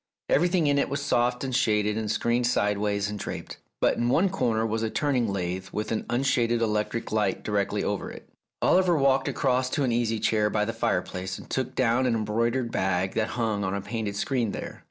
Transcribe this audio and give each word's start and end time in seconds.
Everything 0.29 0.65
in 0.65 0.79
it 0.79 0.89
was 0.89 0.99
soft 0.99 1.43
and 1.43 1.55
shaded 1.55 1.95
and 1.95 2.09
screened 2.09 2.47
sideways 2.47 3.07
and 3.07 3.19
draped. 3.19 3.57
But 3.79 3.97
in 3.97 4.09
one 4.09 4.29
corner 4.29 4.65
was 4.65 4.81
a 4.81 4.89
turning 4.89 5.31
lathe 5.31 5.67
with 5.71 5.91
an 5.91 6.07
unshaded 6.09 6.59
electric 6.59 7.11
light 7.11 7.43
directly 7.43 7.83
over 7.83 8.09
it. 8.09 8.27
Oliver 8.63 8.97
walked 8.97 9.27
across 9.27 9.69
to 9.69 9.83
an 9.83 9.91
easy 9.91 10.19
chair 10.19 10.49
by 10.49 10.65
the 10.65 10.73
fire 10.73 11.03
place, 11.03 11.37
and 11.37 11.47
took 11.47 11.75
down 11.75 12.07
an 12.07 12.15
embroidered 12.15 12.71
bag 12.71 13.13
that 13.13 13.27
hung 13.37 13.63
on 13.63 13.75
a 13.75 13.81
painted 13.81 14.15
screen 14.15 14.53
there. 14.53 14.79